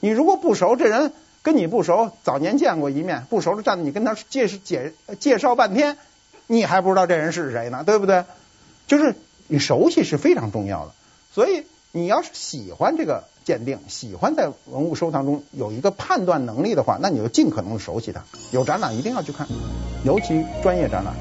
[0.00, 5.98] 你如果不熟，这人跟你不熟，早年见过一面，不熟的站在，你跟他介绍介介绍半天，
[6.48, 8.24] 你还不知道这人是谁呢，对不对？
[8.88, 9.14] 就是
[9.46, 10.92] 你熟悉是非常重要的。
[11.32, 18.24] 所以你要是喜欢这个鉴定，喜欢在文物收藏中有一个判断能力的话，那你就尽可能熟悉它。
[18.50, 19.46] 有展览一定要去看，
[20.04, 21.14] 尤其专业展览，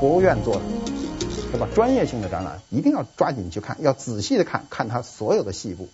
[0.00, 0.62] 国务院做的，
[1.52, 1.68] 对吧？
[1.74, 5.88] 专业性的展览一定要抓紧去看，要仔细的看看它所有的细部。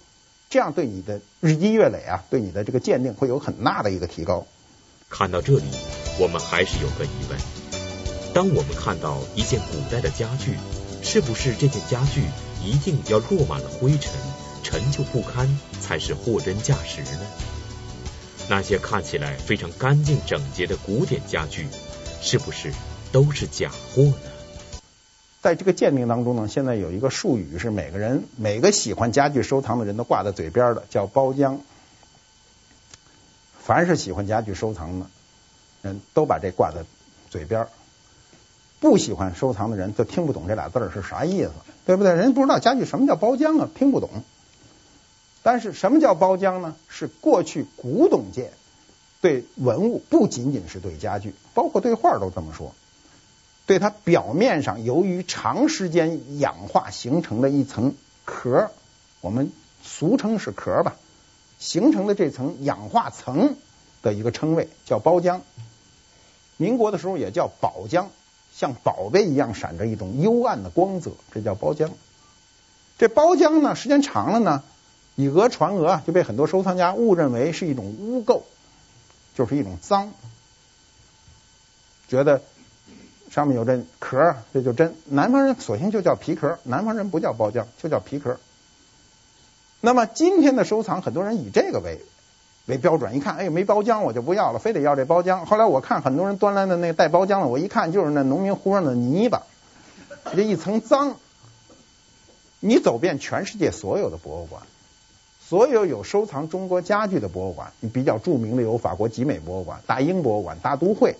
[0.50, 4.46] 这样对你的日积月累啊，对你的这个鉴定会有很大的一个提高。
[5.10, 5.64] 看到这里，
[6.20, 7.38] 我们还是有个疑问：
[8.32, 10.56] 当我们看到一件古代的家具，
[11.02, 12.22] 是不是这件家具
[12.64, 14.12] 一定要落满了灰尘、
[14.64, 15.46] 陈旧不堪
[15.80, 17.20] 才是货真价实呢？
[18.48, 21.68] 那些看起来非常干净整洁的古典家具，
[22.20, 22.72] 是不是
[23.12, 24.16] 都是假货呢？
[25.40, 31.58] 在这个鉴定当中呢，现在有一个术语是每个人每个喜欢家具收藏的人都挂在嘴边的，叫包浆。
[33.62, 35.06] 凡是喜欢家具收藏的
[35.82, 36.84] 人都把这挂在
[37.30, 37.68] 嘴边，
[38.80, 41.52] 不喜欢收藏的人就听不懂这俩字是啥意思，
[41.86, 42.14] 对不对？
[42.14, 44.10] 人不知道家具什么叫包浆啊，听不懂。
[45.44, 46.74] 但是什么叫包浆呢？
[46.88, 48.50] 是过去古董界
[49.20, 52.74] 对文物，不仅仅是对家具，包括对画都这么说。
[53.66, 58.70] 对它表面上由于长时间氧化形成的一层壳，
[59.20, 59.52] 我们
[59.82, 60.96] 俗称是壳吧，
[61.58, 63.56] 形成的这层氧化层
[64.00, 65.40] 的一个称谓叫包浆。
[66.56, 68.06] 民国的时候也叫宝浆，
[68.54, 71.90] 像宝贝一样闪着一种幽暗的光泽，这叫包浆。
[72.96, 74.62] 这包浆呢，时间长了呢，
[75.16, 78.42] 以讹传讹啊，就被很多收藏家误认为是一种污垢，
[79.34, 80.12] 就是一种脏，
[82.08, 82.40] 觉得。
[83.30, 84.94] 上面有这壳，这就真。
[85.06, 88.38] 南方人索性就叫皮壳，南方人不叫包浆，就叫皮壳。
[89.80, 91.98] 那么今天的收藏，很多人以这个为
[92.66, 95.46] 为标准，一看，哎，没包浆我就不要了，非得要这包浆。
[95.46, 99.42] 后来我看很多人端来的那个带包浆的，我一看就是那农民糊上的泥巴，
[100.36, 101.16] 这一层脏。
[102.60, 104.62] 你走遍全世界所有的博物馆，
[105.46, 111.16] 所有有收藏中国家具的博物馆，比较著名的有法国集美博物馆、大英博物馆、大都会，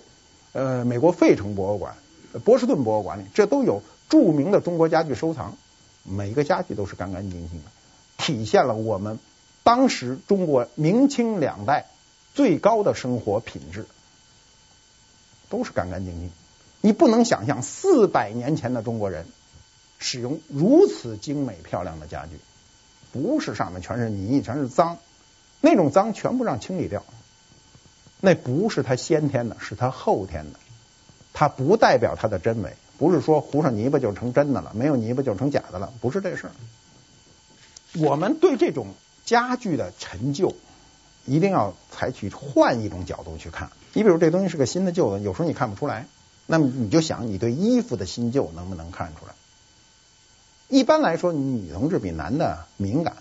[0.53, 1.95] 呃，美国费城博物馆。
[2.43, 5.55] 波士顿博物馆里，这都有著名的中国家具收藏，
[6.03, 7.71] 每一个家具都是干干净净的，
[8.17, 9.19] 体现了我们
[9.63, 11.85] 当时中国明清两代
[12.33, 13.85] 最高的生活品质，
[15.49, 16.29] 都是干干净净。
[16.81, 19.27] 你不能想象四百年前的中国人
[19.97, 22.37] 使用如此精美漂亮的家具，
[23.15, 24.97] 不是上面全是泥，全是脏，
[25.61, 27.05] 那种脏全部让清理掉，
[28.19, 30.59] 那不是他先天的，是他后天的。
[31.37, 36.51] 它不代表它的真伪，不是说糊上泥巴就成真的了，没有泥巴就成假的了，不是这事儿。
[37.97, 38.87] 我们对这种
[39.25, 40.53] 家具的陈旧，
[41.25, 43.71] 一定要采取换一种角度去看。
[43.93, 46.07] 你比如这东西是个新的旧的，有时候你看不出来，
[46.45, 49.33] 那么你就想你对衣服的新旧能不能看出来？
[50.67, 53.17] 一般来说，女同志比男的敏感。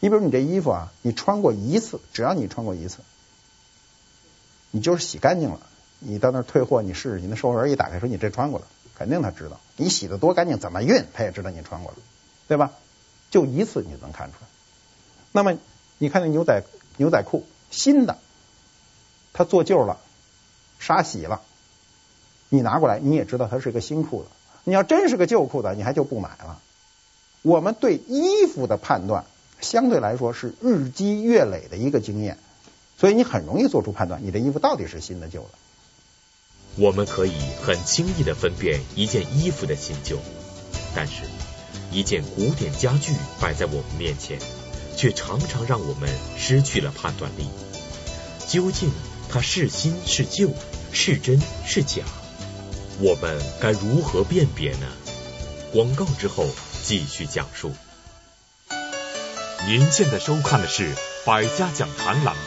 [0.00, 2.98] 你比如你这衣服啊，你穿过一次，只要你穿过一次，
[4.70, 5.60] 你就是洗干净了。
[5.98, 11.98] 你到那儿退货，你试试，你那售货员一打开说你这穿过了，肯定他知道你洗的多干净，怎么熨他也知道你穿过了，
[12.46, 12.72] 对吧？
[13.30, 14.46] 就一次你能看出来。
[15.32, 15.58] 那么
[15.98, 16.62] 你看那牛仔
[16.98, 18.18] 牛仔裤新的，
[19.32, 19.98] 它做旧了，
[20.78, 21.40] 沙洗了，
[22.50, 24.28] 你拿过来你也知道它是个新裤子。
[24.64, 26.60] 你要真是个旧裤子，你还就不买了。
[27.44, 29.26] 我们对衣服的判断
[29.60, 32.38] 相对来说是日积月累的一个经验，
[32.98, 35.50] 所以你很容易做出判断，你的衣服到底是新的旧的。
[36.76, 40.16] 我们可以很轻易地分辨一件衣服的新旧，
[40.96, 41.24] 但是，
[41.92, 44.38] 一件古典家具摆在我们面前，
[44.96, 47.46] 却常常让我们失去了判断力。
[48.48, 48.90] 究竟
[49.28, 50.48] 它是新是旧，
[50.92, 52.04] 是真是假？
[53.00, 54.86] 我们该如何辨别呢？
[55.74, 56.46] 广告之后
[56.84, 57.72] 继续讲述。
[59.66, 62.42] 您现在收看的是《百家讲坛》栏目。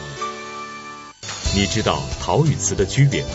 [1.56, 3.30] 你知道陶与瓷的区别吗？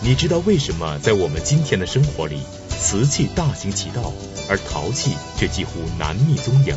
[0.00, 2.40] 你知道为什么在我们今天的生活里，
[2.80, 4.12] 瓷器大行其道，
[4.48, 6.76] 而陶器却几乎难觅踪影？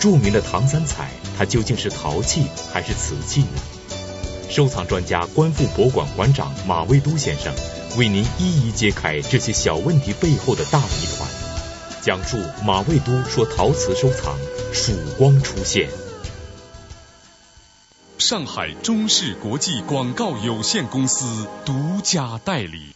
[0.00, 3.60] 著名的唐三彩，它究竟是陶器还是瓷器呢？
[4.50, 7.54] 收藏专家、观复博物馆馆长马未都先生
[7.96, 11.39] 为您一一揭开这些小问题背后的大谜团。
[12.02, 14.38] 讲述马未都说陶瓷收藏，
[14.72, 15.90] 曙光出现。
[18.16, 22.94] 上海中视国际广告有限公司独家代理。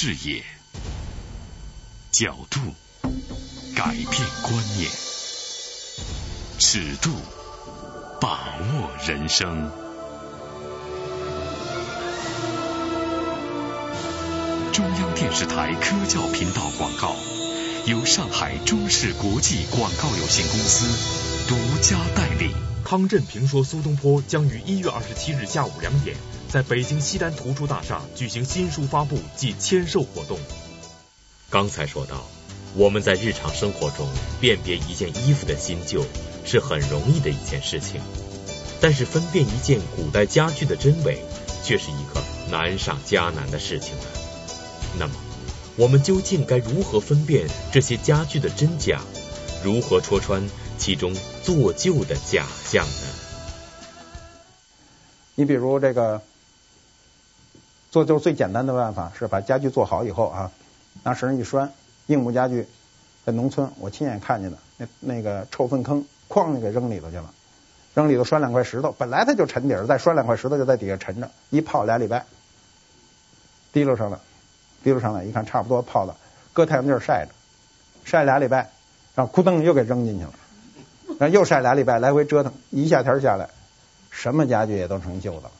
[0.00, 0.44] 视野，
[2.12, 2.60] 角度。
[3.74, 4.12] 改变
[4.44, 4.88] 观念，
[6.60, 7.10] 尺度
[8.20, 9.72] 把握人生。
[14.72, 17.16] 中央电视台科教频道广告，
[17.86, 22.54] 由上海中视国际广告有限公司独家代理。
[22.84, 26.16] 康震评说苏东坡将于一月二十七日下午两点，
[26.48, 30.38] 在北京西单图书大厦举行新书发布暨签售活动。
[31.50, 32.24] 刚才说到。
[32.76, 34.06] 我们在日常生活中
[34.42, 36.04] 辨别一件衣服的新旧
[36.44, 37.98] 是很容易的一件事情，
[38.78, 41.18] 但是分辨一件古代家具的真伪
[41.64, 44.04] 却是一个难上加难的事情了。
[44.98, 45.14] 那么，
[45.76, 49.00] 我们究竟该如何分辨这些家具的真假？
[49.64, 50.46] 如何戳穿
[50.76, 53.06] 其中做旧的假象呢？
[55.36, 56.20] 你比如这个
[57.90, 60.50] 做就是最简单的办法是把家具做好以后啊，
[61.02, 61.72] 拿绳一拴。
[62.06, 62.66] 硬木家具
[63.26, 67.34] 在农村，我亲眼看见的，那那个臭粪坑，哐就给扔里头去了，
[67.94, 72.24] 扔里头拴两块石头，本来它就沉底儿，再拴两块石头就在底下沉着，一泡俩礼拜，
[73.74, 74.16] 提溜上来，
[74.82, 76.16] 提溜上来一看差不多泡了，
[76.54, 77.32] 搁太阳地儿晒着，
[78.06, 78.70] 晒俩礼拜，
[79.14, 80.32] 然后咕噔又给扔进去了，
[81.18, 83.50] 然后又晒俩礼拜，来回折腾，一下天下来，
[84.10, 85.50] 什么家具也都成旧的了，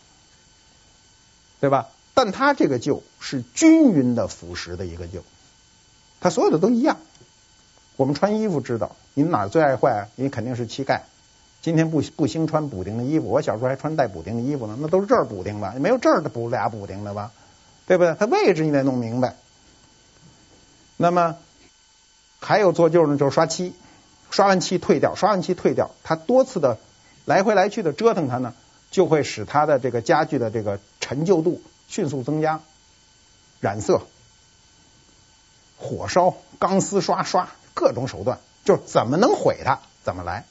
[1.61, 1.89] 对吧？
[2.19, 5.23] 但它这个旧是均匀的腐蚀的一个旧。
[6.21, 6.97] 它所有的都一样。
[7.95, 10.11] 我们穿衣服知道，你哪最爱坏啊？
[10.17, 11.05] 你肯定是膝盖。
[11.63, 17.31] 今天不不兴穿补丁的衣服，我小时候还穿带补丁的衣服呢，那都是这儿补丁的，没有这儿的补俩补丁的吧？
[17.87, 18.17] 对不对？
[18.19, 19.37] 它位置你得弄明白。
[20.97, 21.37] 那么
[22.41, 23.75] 还有做旧呢，就是刷漆，
[24.29, 26.79] 刷完漆退掉，刷完漆退掉，它多次的
[27.27, 28.55] 来回来去的折腾它呢，
[28.91, 32.61] 就会使它的这个家具的这个陈旧度迅速增加，
[33.61, 34.03] 染色。
[35.77, 40.45] 火烧、钢丝刷、刷各种手段，就是怎么能毁它怎么来。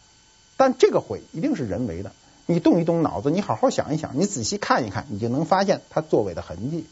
[0.55, 2.13] 但这个毁一定是人为的，
[2.45, 6.85] 你动一动脑子，你好好想一想，你仔细看一看，你就能发现它作为的痕迹。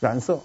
[0.00, 0.42] 染色，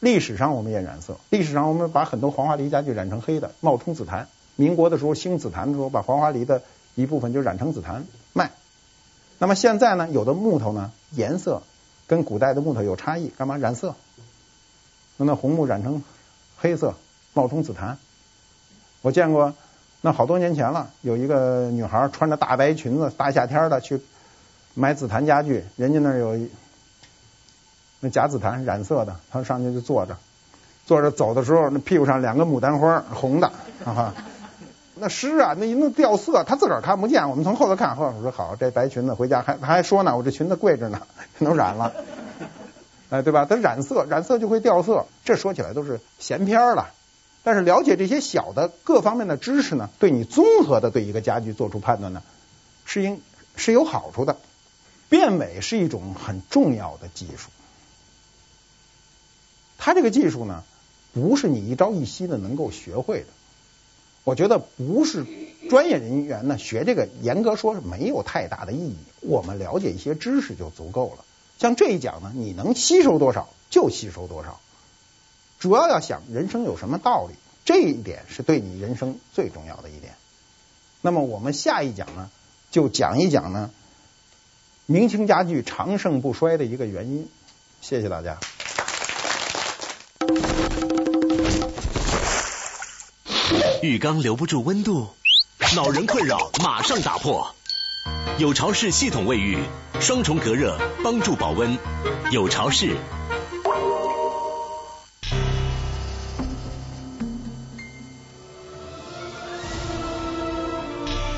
[0.00, 4.28] 历史上我们也染色，历史上我们把很多黄花梨家具染成黑的，冒充紫檀。
[4.54, 6.62] 民国的时候兴紫檀的时候，把黄花梨的
[6.94, 8.52] 一部分就染成紫檀卖。
[9.38, 11.62] 那么现在呢，有的木头呢颜色
[12.06, 13.94] 跟古代的木头有差异，干嘛染色？
[15.16, 16.02] 那那红木染成
[16.56, 16.94] 黑色，
[17.34, 17.98] 冒充紫檀。
[19.02, 19.54] 我见过，
[20.00, 24.00] 那好多年前了，有一个女孩穿着大白裙子，大夏天的去
[24.74, 26.48] 买紫檀家具，人家那儿有
[28.00, 30.16] 那假紫檀染色的，她上去就坐着，
[30.86, 33.52] 坐着走的时候，那屁股上两个牡丹花，红的，
[33.84, 34.14] 哈哈，
[35.00, 41.06] 那湿啊，那一弄掉色，他自个儿看不见，我们从后头看，后头说好，这白裙子回家还还说呢，我这裙子贵着呢，
[41.38, 41.92] 能染了。
[43.10, 43.46] 哎，对吧？
[43.48, 45.06] 它染色，染色就会掉色。
[45.24, 46.90] 这说起来都是闲篇了。
[47.42, 52.22] 但是了解这些小的各方面的知识呢，对你综合的对一个家具做出判断呢，
[52.84, 53.22] 是应
[53.56, 54.36] 是有好处的。
[55.08, 57.48] 变美是一种很重要的技术。
[59.78, 60.62] 它这个技术呢，
[61.14, 63.26] 不是你一朝一夕的能够学会的。
[64.28, 65.24] 我觉得不是
[65.70, 68.94] 专业人员呢学这个，严格说是没有太大的意义。
[69.20, 71.24] 我们了解一些知识就足够了。
[71.58, 74.60] 像这一讲呢，你能吸收多少就吸收多少，
[75.58, 80.12] 主要要想人生有什么道理，这一点是对你人生最重要的一点。
[81.00, 82.28] 那么我们下一讲呢，
[82.70, 83.70] 就讲一讲呢，
[84.84, 87.26] 明清家具长盛不衰的一个原因。
[87.80, 88.38] 谢谢大家。
[93.88, 95.08] 浴缸留不住温度，
[95.74, 97.54] 恼人困扰马上打破。
[98.36, 99.58] 有巢氏系统卫浴，
[99.98, 101.78] 双重隔热，帮助保温。
[102.30, 102.96] 有巢氏。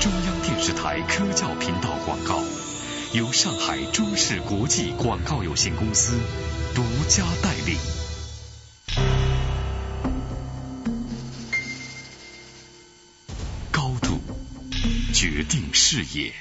[0.01, 2.43] 中央电视台科教频道广告，
[3.13, 6.19] 由上海中视国际广告有限公司
[6.75, 8.00] 独家代理。
[15.51, 16.33] 定视野。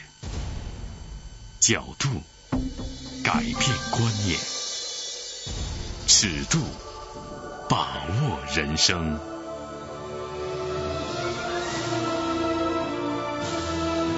[1.59, 2.09] 角度
[3.25, 3.57] 改变
[3.91, 4.39] 观念，
[6.07, 6.61] 尺度
[7.69, 9.19] 把握人生。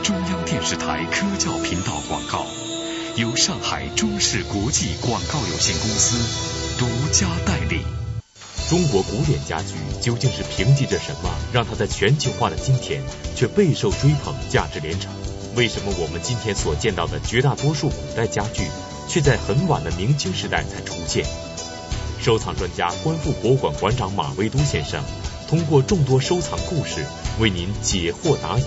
[0.02, 2.46] 中央电视台科教频道广告，
[3.16, 8.01] 由上海中视国际广告有限公司独家代理。
[8.72, 13.02] 中国古典家具究竟是凭借着什么，让它在全球化的今天
[13.36, 15.12] 却备受追捧，价值连城？
[15.54, 18.68] 为什么我们今天所见到的绝大多数古代家具，
[19.10, 21.26] 却在很晚的明清时代才出现？
[22.18, 25.04] 收藏专家、观复博物馆馆长马未都先生，
[25.50, 27.04] 通过众多收藏故事，
[27.40, 28.64] 为您解惑答疑，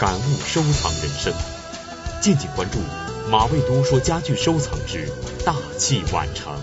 [0.00, 1.32] 感悟收藏人生。
[2.20, 2.80] 敬请关注
[3.30, 5.08] 马未都说家具收藏之
[5.44, 6.58] 大器晚成。